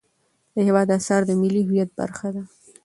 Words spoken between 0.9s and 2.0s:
اثار د ملي هویت